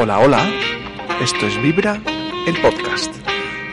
[0.00, 0.48] Hola, hola.
[1.20, 2.00] Esto es Vibra,
[2.46, 3.12] el podcast.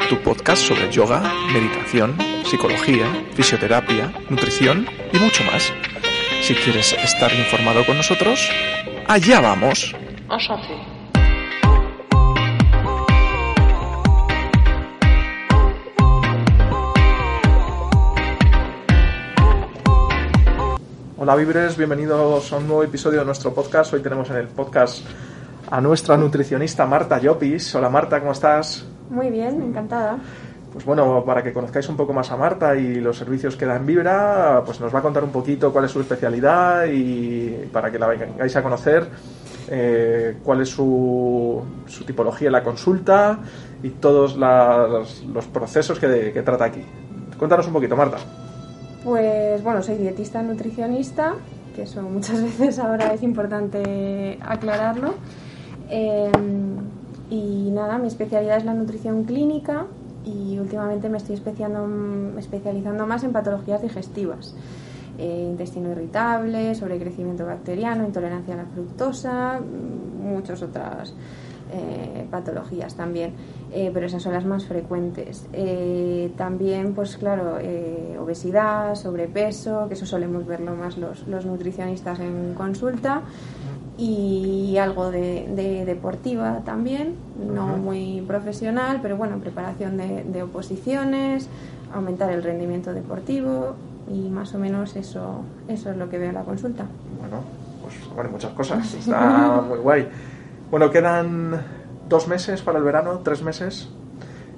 [0.10, 1.22] Tu podcast sobre yoga,
[1.54, 3.06] meditación, psicología,
[3.36, 5.72] fisioterapia, nutrición y mucho más.
[6.42, 8.50] Si quieres estar informado con nosotros,
[9.08, 9.96] allá vamos.
[21.18, 23.94] Hola Vibres, bienvenidos a un nuevo episodio de nuestro podcast.
[23.94, 25.04] Hoy tenemos en el podcast
[25.70, 27.74] a nuestra nutricionista Marta Llopis.
[27.76, 28.86] Hola Marta, ¿cómo estás?
[29.10, 30.18] Muy bien, encantada.
[30.72, 33.78] Pues bueno, para que conozcáis un poco más a Marta y los servicios que da
[33.78, 37.90] en Vibra, pues nos va a contar un poquito cuál es su especialidad y para
[37.90, 39.08] que la vengáis a conocer
[39.70, 43.40] eh, cuál es su, su, tipología en la consulta
[43.82, 46.84] y todos las, los procesos que, que trata aquí.
[47.38, 48.18] Cuéntanos un poquito, Marta.
[49.04, 51.36] Pues bueno, soy dietista nutricionista,
[51.74, 55.16] que eso muchas veces ahora es importante aclararlo.
[55.90, 56.32] Eh,
[57.30, 59.86] y nada, mi especialidad es la nutrición clínica
[60.24, 64.56] y últimamente me estoy especializando más en patologías digestivas.
[65.18, 69.62] Eh, intestino irritable, sobrecrecimiento bacteriano, intolerancia a la fructosa,
[70.22, 71.14] muchas otras
[71.72, 73.34] eh, patologías también,
[73.74, 75.48] eh, pero esas son las más frecuentes.
[75.52, 77.58] Eh, también, pues claro,
[78.20, 83.24] obesidad, sobrepeso, que eso solemos verlo más los, los nutricionistas en consulta,
[83.98, 91.50] y algo de, deportiva también, no muy profesional, pero bueno, preparación de, de oposiciones,
[91.94, 93.76] aumentar el rendimiento deportivo
[94.12, 96.86] y más o menos eso, eso es lo que veo en la consulta.
[97.20, 97.42] Bueno,
[97.82, 100.08] pues bueno, muchas cosas, está muy guay.
[100.70, 101.62] Bueno, quedan
[102.10, 103.90] dos meses para el verano, tres meses,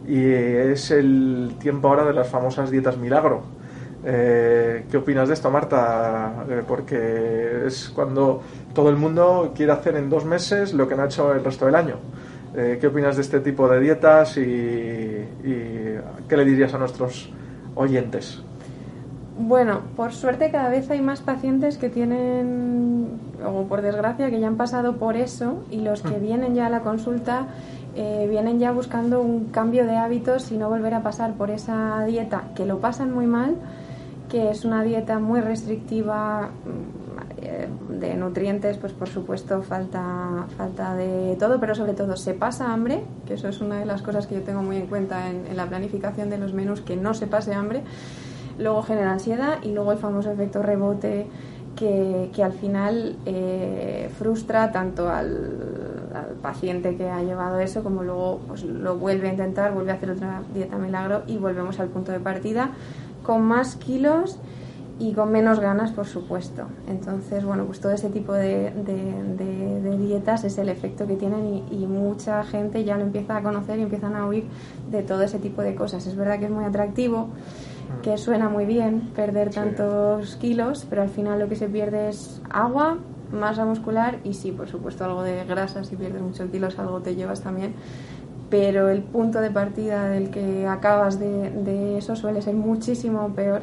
[0.08, 3.44] y es el tiempo ahora de las famosas dietas milagro.
[4.10, 6.46] Eh, ¿Qué opinas de esto, Marta?
[6.50, 8.42] Eh, porque es cuando
[8.74, 11.66] todo el mundo quiere hacer en dos meses lo que no ha hecho el resto
[11.66, 11.96] del año.
[12.56, 17.30] Eh, ¿Qué opinas de este tipo de dietas y, y qué le dirías a nuestros
[17.76, 18.42] oyentes?
[19.38, 24.48] Bueno, por suerte cada vez hay más pacientes que tienen, o por desgracia, que ya
[24.48, 26.22] han pasado por eso y los que mm.
[26.22, 27.48] vienen ya a la consulta
[28.00, 32.06] eh, vienen ya buscando un cambio de hábitos y no volver a pasar por esa
[32.06, 33.56] dieta que lo pasan muy mal,
[34.30, 37.08] que es una dieta muy restrictiva mm,
[38.00, 43.04] de nutrientes, pues por supuesto falta, falta de todo, pero sobre todo se pasa hambre,
[43.26, 45.58] que eso es una de las cosas que yo tengo muy en cuenta en, en
[45.58, 47.84] la planificación de los menús, que no se pase hambre.
[48.60, 51.28] Luego genera ansiedad y luego el famoso efecto rebote
[51.78, 58.04] que, que al final eh, frustra tanto al, al, paciente que ha llevado eso como
[58.04, 61.90] luego pues, lo vuelve a intentar, vuelve a hacer otra dieta milagro y volvemos al
[61.90, 62.72] punto de partida
[63.28, 64.40] con más kilos
[65.00, 66.64] y con menos ganas, por supuesto.
[66.88, 71.46] Entonces, bueno, pues todo ese tipo de, de, de, dietas es el efecto que tienen
[71.46, 74.46] y, y, mucha gente ya lo empieza a conocer y empiezan a oír
[74.90, 76.08] de todo ese tipo de cosas.
[76.08, 77.28] Es verdad que es muy atractivo,
[78.02, 82.42] que suena muy bien perder tantos kilos, pero al final lo que se pierde es
[82.50, 82.98] agua,
[83.32, 85.84] masa muscular y sí, por supuesto, algo de grasa.
[85.84, 87.76] Si pierdes muchos kilos, algo te llevas también.
[88.50, 93.62] Pero el punto de partida del que acabas de, de eso suele ser muchísimo peor.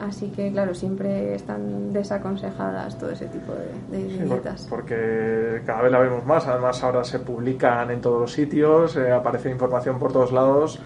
[0.00, 4.66] Así que, claro, siempre están desaconsejadas todo ese tipo de, de sí, dietas.
[4.70, 6.46] Porque cada vez la vemos más.
[6.46, 10.80] Además, ahora se publican en todos los sitios, eh, aparece información por todos lados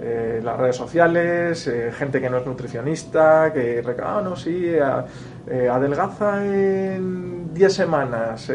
[0.00, 4.72] eh, las redes sociales, eh, gente que no es nutricionista, que ah, no, sí,
[5.48, 8.50] adelgaza en 10 semanas.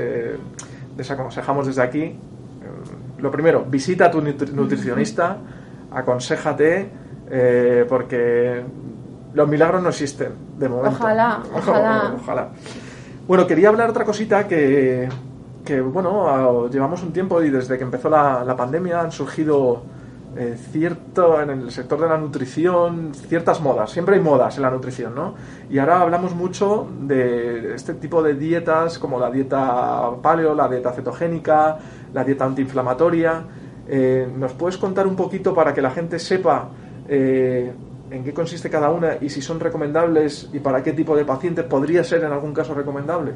[0.96, 2.20] desaconsejamos desde aquí.
[3.22, 5.38] Lo primero, visita a tu nutricionista,
[5.92, 6.90] aconsejate,
[7.88, 8.64] porque
[9.34, 10.98] los milagros no existen de momento.
[11.00, 12.14] Ojalá, ojalá.
[12.16, 12.50] ojalá.
[13.28, 15.08] Bueno, quería hablar otra cosita que,
[15.64, 19.84] que, bueno, llevamos un tiempo y desde que empezó la, la pandemia han surgido
[20.36, 24.70] eh, cierto en el sector de la nutrición ciertas modas siempre hay modas en la
[24.70, 25.36] nutrición no
[25.70, 30.94] y ahora hablamos mucho de este tipo de dietas como la dieta paleo la dieta
[30.94, 31.80] cetogénica
[32.14, 33.44] la dieta antiinflamatoria.
[33.88, 36.70] Eh, nos puedes contar un poquito para que la gente sepa
[37.08, 37.72] eh,
[38.10, 41.66] en qué consiste cada una y si son recomendables y para qué tipo de pacientes
[41.66, 43.34] podría ser en algún caso recomendable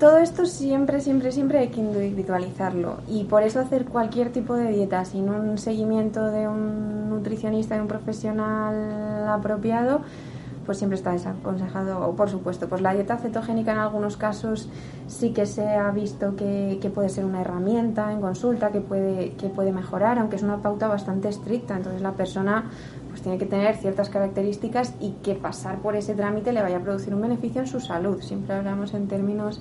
[0.00, 4.72] todo esto siempre, siempre, siempre hay que individualizarlo y por eso hacer cualquier tipo de
[4.72, 10.00] dieta sin un seguimiento de un nutricionista, de un profesional apropiado,
[10.70, 12.08] pues siempre está desaconsejado.
[12.08, 14.68] O por supuesto, pues la dieta cetogénica en algunos casos
[15.08, 19.48] sí que se ha visto que, puede ser una herramienta en consulta, que puede, que
[19.48, 21.76] puede mejorar, aunque es una pauta bastante estricta.
[21.76, 22.70] Entonces la persona
[23.08, 26.80] pues tiene que tener ciertas características y que pasar por ese trámite le vaya a
[26.80, 28.22] producir un beneficio en su salud.
[28.22, 29.60] Siempre hablamos en términos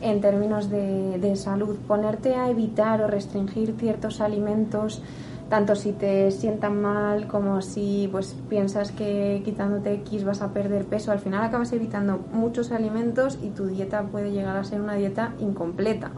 [0.00, 1.74] en términos de, de salud.
[1.88, 5.02] Ponerte a evitar o restringir ciertos alimentos
[5.48, 10.84] tanto si te sientan mal como si pues piensas que quitándote X vas a perder
[10.86, 14.94] peso, al final acabas evitando muchos alimentos y tu dieta puede llegar a ser una
[14.94, 16.10] dieta incompleta.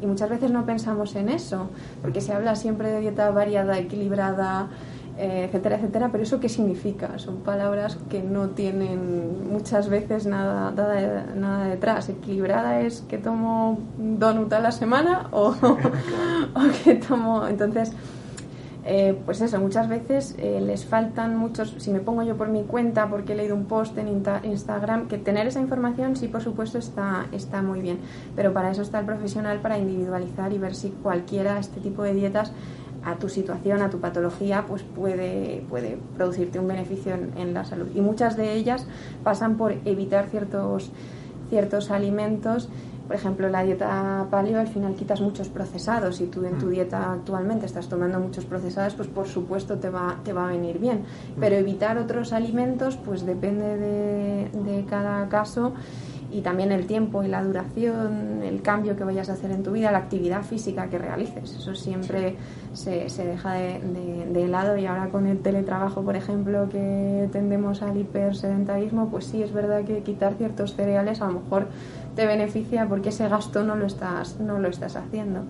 [0.00, 1.70] Y muchas veces no pensamos en eso,
[2.02, 4.68] porque se habla siempre de dieta variada, equilibrada,
[5.16, 7.18] eh, etcétera, etcétera, pero ¿eso qué significa?
[7.18, 10.70] Son palabras que no tienen muchas veces nada,
[11.34, 12.08] nada, detrás.
[12.08, 15.48] Equilibrada es que tomo donut a la semana o,
[16.54, 17.48] o que tomo...
[17.48, 17.92] Entonces,
[18.90, 22.62] eh, pues eso, muchas veces eh, les faltan muchos, si me pongo yo por mi
[22.62, 24.08] cuenta porque he leído un post en
[24.44, 27.98] Instagram, que tener esa información sí, por supuesto, está, está muy bien,
[28.34, 32.14] pero para eso está el profesional, para individualizar y ver si cualquiera este tipo de
[32.14, 32.52] dietas
[33.04, 37.66] a tu situación, a tu patología, pues puede, puede producirte un beneficio en, en la
[37.66, 37.88] salud.
[37.94, 38.86] Y muchas de ellas
[39.22, 40.90] pasan por evitar ciertos,
[41.48, 42.68] ciertos alimentos
[43.08, 46.16] por ejemplo, la dieta paleo al final quitas muchos procesados.
[46.16, 46.70] Si tú en tu mm.
[46.70, 50.78] dieta actualmente estás tomando muchos procesados, pues por supuesto te va, te va a venir
[50.78, 50.98] bien.
[50.98, 51.40] Mm.
[51.40, 55.72] Pero evitar otros alimentos, pues depende de, de cada caso
[56.30, 59.72] y también el tiempo y la duración, el cambio que vayas a hacer en tu
[59.72, 61.56] vida, la actividad física que realices.
[61.56, 62.36] Eso siempre
[62.74, 63.80] se, se deja de,
[64.30, 69.42] de, lado y ahora con el teletrabajo, por ejemplo, que tendemos al hipersedentarismo, pues sí
[69.42, 71.68] es verdad que quitar ciertos cereales a lo mejor
[72.14, 75.44] te beneficia porque ese gasto no lo estás, no lo estás haciendo.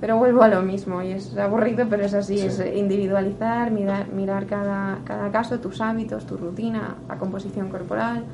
[0.00, 4.46] Pero vuelvo a lo mismo y es aburrido, pero es así, es individualizar, mirar, mirar
[4.46, 8.24] cada, cada caso, tus hábitos, tu rutina, la composición corporal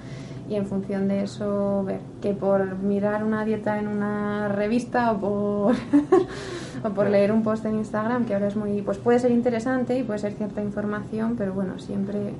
[0.49, 5.19] y en función de eso ver que por mirar una dieta en una revista o
[5.19, 5.75] por,
[6.85, 9.99] o por leer un post en Instagram que ahora es muy pues puede ser interesante
[9.99, 12.35] y puede ser cierta información pero bueno siempre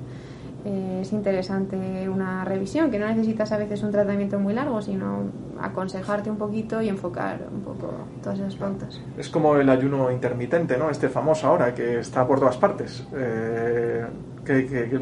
[0.65, 5.25] eh, es interesante una revisión, que no necesitas a veces un tratamiento muy largo, sino
[5.61, 7.93] aconsejarte un poquito y enfocar un poco
[8.23, 8.99] todas esas pautas.
[9.15, 10.89] Es como el ayuno intermitente, ¿no?
[10.89, 13.05] Este famoso ahora, que está por todas partes.
[13.15, 14.07] Eh,
[14.43, 14.99] que,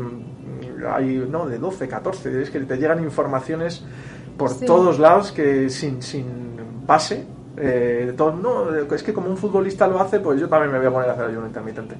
[0.88, 1.48] hay, ¿no?
[1.48, 3.84] De 12, 14, es que te llegan informaciones
[4.38, 6.26] por todos lados que sin, sin
[6.86, 7.26] base
[7.56, 10.88] eh, todo, no, es que como un futbolista lo hace, pues yo también me voy
[10.88, 11.96] a poner a hacer ayuno intermitente.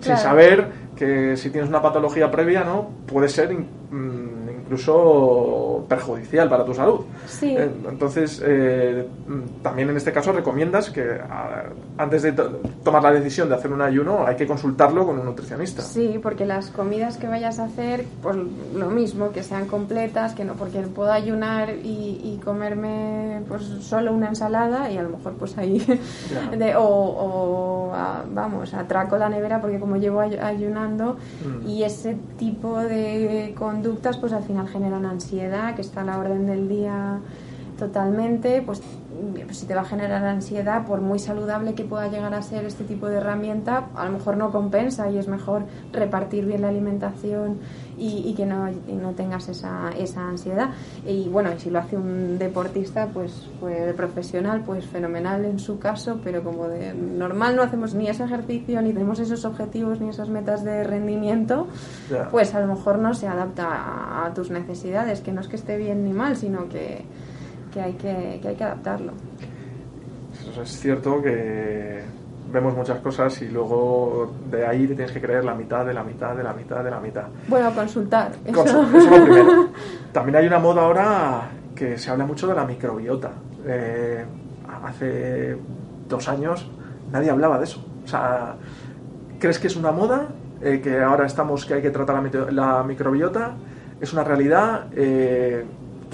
[0.00, 0.66] Sin saber
[0.96, 2.90] que si tienes una patología previa, ¿no?
[3.06, 7.00] Puede ser mm, incluso perjudicial para tu salud.
[7.26, 7.54] Sí.
[7.56, 9.06] Eh, entonces, eh,
[9.62, 11.20] también en este caso recomiendas que
[11.98, 12.32] antes de
[12.82, 15.82] tomar la decisión de hacer un ayuno hay que consultarlo con un nutricionista.
[15.82, 18.36] Sí, porque las comidas que vayas a hacer, pues
[18.74, 24.28] lo mismo, que sean completas, que no, porque puedo ayunar y, comerme pues solo una
[24.28, 25.78] ensalada y a lo mejor pues ahí,
[26.58, 27.90] de, o,
[28.34, 31.66] vamos, atraco la nevera porque como llevo ayunando mm.
[31.66, 36.46] y ese tipo de conductas pues al final generan ansiedad, que está a la orden
[36.46, 37.20] del día
[37.78, 38.82] totalmente, pues
[39.52, 42.84] si te va a generar ansiedad, por muy saludable que pueda llegar a ser este
[42.84, 47.58] tipo de herramienta, a lo mejor no compensa y es mejor repartir bien la alimentación
[47.96, 50.70] y, que no, no tengas esa, esa ansiedad.
[51.06, 56.20] Y bueno, si lo hace un deportista, pues, pues profesional, pues fenomenal en su caso,
[56.22, 60.28] pero como de normal no hacemos ni ese ejercicio, ni tenemos esos objetivos, ni esas
[60.28, 61.68] metas de rendimiento,
[62.30, 65.76] pues a lo mejor no se adapta a tus necesidades, que no es que esté
[65.76, 67.04] bien ni mal, sino que
[67.74, 69.12] que hay que, que, hay que adaptarlo.
[70.62, 72.02] es cierto que
[72.52, 76.04] vemos muchas cosas y luego de ahí te tienes que creer la mitad de la
[76.04, 77.24] mitad de la mitad de la mitad.
[77.48, 78.30] Bueno, consultar.
[78.44, 78.64] eso.
[78.64, 79.68] es lo primero.
[80.12, 83.32] También hay una moda ahora que se habla mucho de la microbiota.
[83.66, 84.24] Eh,
[84.84, 85.56] hace
[86.08, 86.70] dos años
[87.10, 87.84] nadie hablaba de eso.
[88.04, 88.54] O sea,
[89.40, 90.28] ¿crees que es una moda?
[90.62, 93.56] Eh, que ahora estamos que hay que tratar la, la microbiota.
[94.00, 94.86] ¿Es una realidad?
[94.94, 95.64] Eh,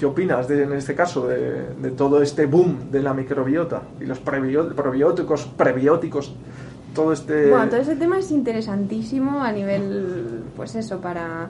[0.01, 4.17] ¿Qué opinas de, en este caso de, todo este boom de la microbiota y los
[4.17, 6.33] probióticos, prebióticos?
[6.95, 7.51] Todo este...
[7.51, 11.49] Bueno, todo ese tema es interesantísimo a nivel, pues eso, para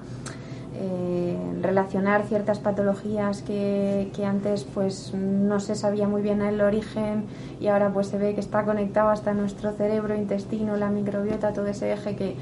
[0.75, 7.27] eh, relacionar ciertas patologías que, antes pues no se sabía muy bien el origen
[7.62, 11.67] y ahora pues se ve que está conectado hasta nuestro cerebro, intestino, la microbiota, todo
[11.67, 12.36] ese eje que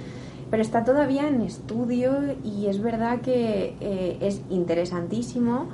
[0.49, 5.67] pero está todavía en estudio y es verdad que eh, es interesantísimo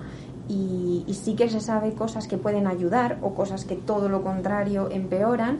[0.48, 4.90] y, sí que se sabe cosas que pueden ayudar o cosas que todo lo contrario
[4.92, 5.60] empeoran,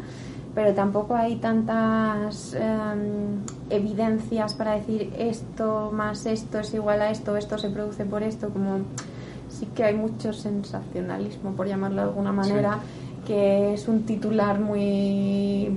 [0.54, 7.36] pero tampoco hay tantas em, evidencias para decir esto más esto es igual a esto,
[7.36, 8.80] esto se produce por esto, como
[9.50, 12.80] sí que hay mucho sensacionalismo, por llamarlo de alguna manera.
[13.26, 15.68] que es un titular muy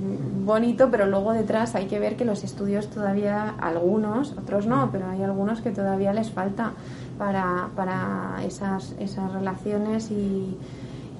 [0.44, 5.08] bonito, pero luego detrás hay que ver que los estudios todavía, algunos, otros no, pero
[5.08, 6.74] hay algunos que todavía les falta
[7.18, 10.56] para, para esas, esas relaciones y,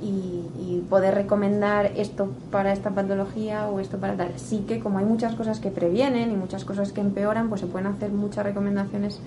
[0.01, 4.33] y, poder recomendar esto para esta patología o esto para tal.
[4.37, 7.67] Sí que como hay muchas cosas que previenen y muchas cosas que empeoran, pues se
[7.67, 9.21] pueden hacer muchas recomendaciones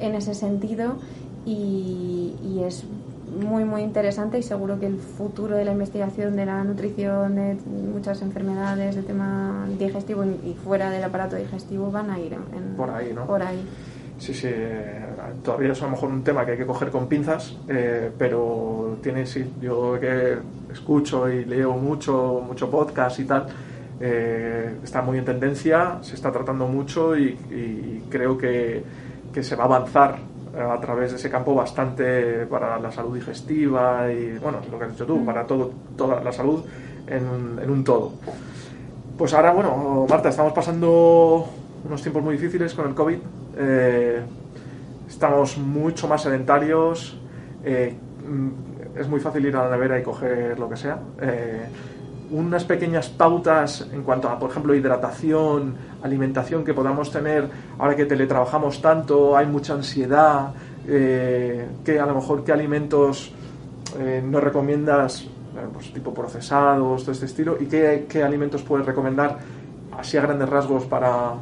[0.00, 0.96] en ese sentido
[1.44, 2.84] y, y es
[3.28, 7.56] muy muy interesante y seguro que el futuro de la investigación de la nutrición de
[7.92, 12.90] muchas enfermedades de tema digestivo y fuera del aparato digestivo van a ir en, por
[12.90, 13.26] ahí, ¿no?
[13.26, 13.62] Por ahí.
[14.18, 15.06] Sí, sí, eh,
[15.42, 18.98] todavía es a lo mejor un tema que hay que coger con pinzas, eh, pero
[19.02, 20.38] tiene, sí, yo que
[20.72, 23.46] escucho y leo mucho, mucho podcast y tal,
[24.00, 28.82] eh, está muy en tendencia, se está tratando mucho y, creo que,
[29.32, 30.18] que, se va a avanzar
[30.58, 34.92] a través de ese campo bastante para la salud digestiva y, bueno, lo que has
[34.92, 36.64] dicho tú, para todo, toda la salud
[37.06, 38.12] en, en un todo.
[39.18, 41.48] Pues ahora, bueno, Marta, estamos pasando
[41.84, 43.18] unos tiempos muy difíciles con el COVID.
[43.56, 44.22] Eh,
[45.08, 47.18] estamos mucho más sedentarios.
[47.64, 47.96] Eh,
[48.26, 50.98] mm, es muy fácil ir a la nevera y coger lo que sea.
[51.20, 51.66] Eh,
[52.30, 57.48] unas pequeñas pautas en cuanto a, por ejemplo, hidratación, alimentación que podamos tener
[57.78, 60.52] ahora que teletrabajamos tanto, hay mucha ansiedad,
[60.84, 63.32] que a lo mejor qué alimentos
[64.24, 65.26] nos recomiendas,
[65.72, 69.38] pues, tipo procesados, todo este estilo, y qué, qué alimentos puedes recomendar
[69.98, 71.32] así a grandes rasgos para,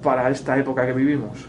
[0.00, 1.48] para esta época que vivimos.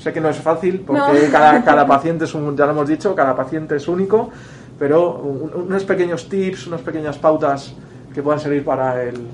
[0.00, 3.14] Sé que no es fácil porque cada, cada, paciente es un, ya lo hemos dicho,
[3.14, 4.30] cada paciente es único,
[4.78, 7.74] pero unos pequeños tips, unas pequeñas pautas
[8.14, 9.26] que puedan servir para el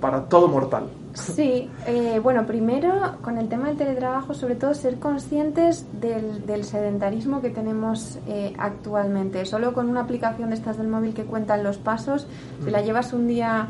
[0.00, 0.84] para todo mortal.
[1.12, 6.64] Sí, eh, bueno, primero con el tema del teletrabajo, sobre todo ser conscientes del, del
[6.64, 9.44] sedentarismo que tenemos eh, actualmente.
[9.44, 12.26] Solo con una aplicación de estas del móvil que cuentan los pasos,
[12.64, 12.84] si la mm.
[12.84, 13.68] llevas un día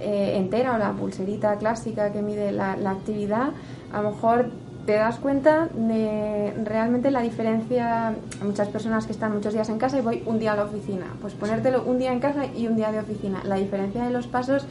[0.00, 3.50] eh, entera o la pulserita clásica que mide la, actividad,
[3.92, 4.46] a lo mejor
[4.88, 8.14] te das cuenta de realmente la diferencia.
[8.42, 11.04] Muchas personas que están muchos días en casa y voy un día a la oficina.
[11.20, 13.42] Pues ponértelo un día en casa y un día de oficina.
[13.44, 14.64] La diferencia de los pasos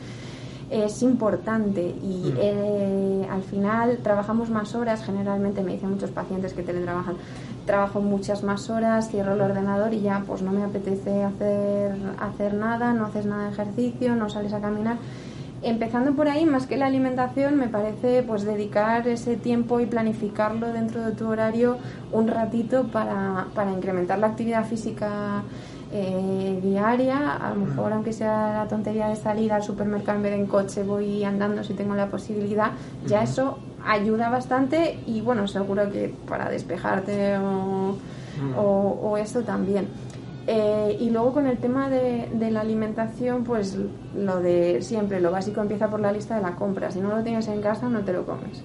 [0.71, 2.37] es importante y mm.
[2.39, 5.05] eh, al final trabajamos más horas.
[5.05, 7.17] Generalmente me dicen muchos pacientes que teletrabajan.
[7.67, 12.55] Trabajo muchas más horas, cierro el ordenador y ya pues no me apetece hacer, hacer
[12.55, 14.97] nada, no haces nada de ejercicio, no sales a caminar
[15.61, 20.71] empezando por ahí, más que la alimentación, me parece pues dedicar ese tiempo y planificarlo
[20.71, 21.77] dentro de tu horario
[22.11, 25.43] un ratito para, para incrementar la actividad física
[25.91, 27.33] eh, diaria.
[27.33, 30.47] A lo mejor, aunque sea la tontería de salir al supermercado en vez de en
[30.47, 32.71] coche, voy andando si tengo la posibilidad.
[33.05, 37.95] Ya eso ayuda bastante y bueno, seguro que para despejarte o,
[38.57, 39.87] o, o eso también.
[40.49, 43.77] Eh, y luego con el tema de, la alimentación, pues
[44.15, 46.89] lo de siempre, lo básico empieza por la lista de la compra.
[46.89, 48.63] Si no lo tienes en casa, no te lo comes.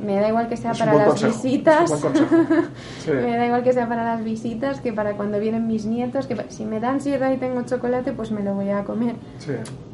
[0.00, 1.90] Me da igual que sea para las visitas.
[3.06, 6.28] me da igual que sea para las visitas que para cuando vienen mis nietos.
[6.28, 9.16] Que si me dan ansiedad y tengo chocolate, pues me lo voy a comer.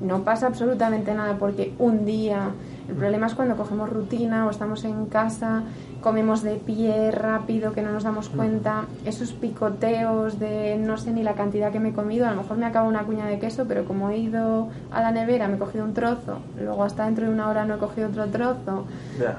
[0.00, 2.50] No pasa absolutamente nada porque un día.
[2.88, 5.64] El problema es cuando cogemos rutina o estamos en casa
[6.06, 11.24] comemos de pie rápido, que no nos damos cuenta, esos picoteos de no sé ni
[11.24, 13.64] la cantidad que me he comido, a lo mejor me acaba una cuña de queso,
[13.66, 17.26] pero como he ido a la nevera, me he cogido un trozo, luego hasta dentro
[17.26, 18.84] de una hora no he cogido otro trozo,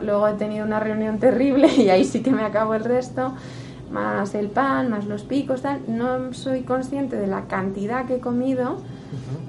[0.04, 3.34] luego he tenido una reunión terrible y ahí sí que me acabo el resto,
[3.90, 8.20] más el pan, más los picos, tal, no soy consciente de la cantidad que he
[8.20, 8.82] comido,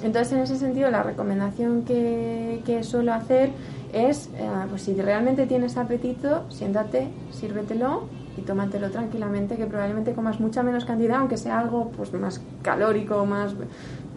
[0.05, 3.51] entonces en ese sentido la recomendación que, que suelo hacer
[3.93, 8.05] es, eh, pues si realmente tienes apetito, siéntate, sírvetelo
[8.37, 13.25] y tómatelo tranquilamente, que probablemente comas mucha menos cantidad, aunque sea algo pues más calórico,
[13.27, 13.55] más...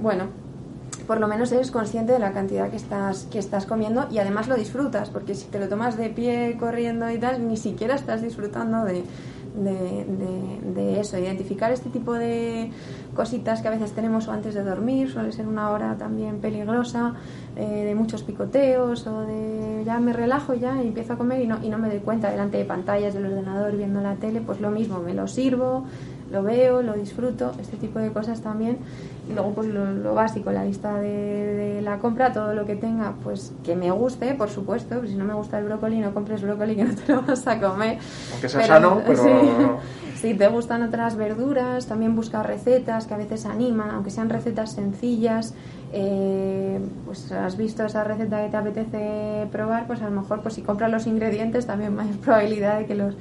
[0.02, 0.26] Bueno,
[1.08, 4.48] por lo menos eres consciente de la cantidad que estás, que estás comiendo y además
[4.48, 8.22] lo disfrutas, porque si te lo tomas de pie, corriendo y tal, ni siquiera estás
[8.22, 9.04] disfrutando de,
[9.56, 10.06] de,
[10.74, 12.72] de, eso, identificar este tipo de
[13.16, 17.16] cositas que a veces tenemos o antes de dormir, suele ser una hora también peligrosa,
[17.56, 21.48] eh, de muchos picoteos o de ya me relajo ya y empiezo a comer y
[21.48, 24.62] no, y no me doy cuenta delante de pantallas del ordenador viendo la tele, pues
[24.62, 25.86] lo mismo, me lo sirvo,
[26.32, 28.78] lo veo, lo disfruto, este tipo de cosas también.
[29.30, 33.54] Y luego pues lo, básico, la lista de, la compra, todo lo que tenga, pues
[33.64, 36.76] que me guste, por supuesto, pues si no me gusta el brócoli, no compres brócoli
[36.78, 37.98] que no te lo vas a comer.
[38.32, 39.80] Aunque sea sano, pero...
[40.22, 44.74] Si te gustan otras verduras, también busca recetas que a veces animan, aunque sean recetas
[44.74, 45.56] sencillas.
[45.94, 50.54] Eh, pues has visto esa receta que te apetece probar, pues a lo mejor pues
[50.54, 53.16] si compras los ingredientes también hay probabilidad de que los,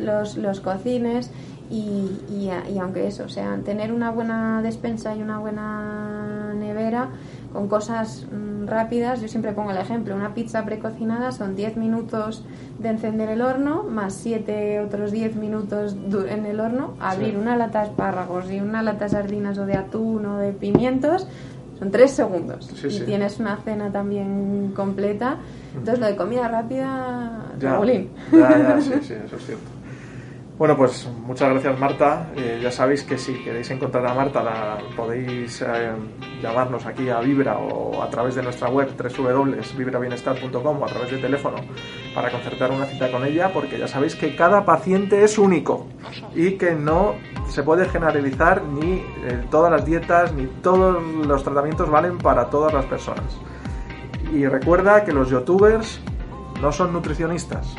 [0.00, 1.30] los, los cocines
[1.70, 7.08] y, y, aunque eso, o sea, tener una buena despensa y una buena nevera
[7.52, 9.20] con cosas mm, rápidas.
[9.20, 12.44] Yo siempre pongo el ejemplo, una pizza precocinada son 10 minutos
[12.78, 15.96] de encender el horno, más 7 otros 10 minutos
[16.28, 19.74] en el horno, abrir una lata de espárragos y una lata de sardinas o de
[19.74, 21.26] atún o de pimientos,
[21.78, 22.70] son 3 segundos.
[22.84, 25.38] y tienes una cena también completa.
[25.74, 29.75] Entonces lo de comida rápida, ya, ya, ya, sí, sí, eso es cierto.
[30.58, 32.30] Bueno, pues muchas gracias Marta.
[32.34, 35.92] Eh, ya sabéis que si queréis encontrar a Marta la, podéis eh,
[36.40, 41.18] llamarnos aquí a Vibra o a través de nuestra web www.vibrabienestar.com o a través de
[41.18, 41.56] teléfono
[42.14, 45.88] para concertar una cita con ella porque ya sabéis que cada paciente es único
[46.34, 47.16] y que no
[47.50, 52.72] se puede generalizar ni eh, todas las dietas ni todos los tratamientos valen para todas
[52.72, 53.38] las personas.
[54.32, 56.00] Y recuerda que los youtubers
[56.62, 57.76] no son nutricionistas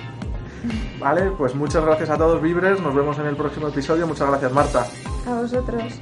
[1.00, 2.80] Vale, pues muchas gracias a todos, Vibres.
[2.82, 4.08] Nos vemos en el próximo episodio.
[4.08, 4.88] Muchas gracias, Marta.
[5.28, 6.00] A vosotros.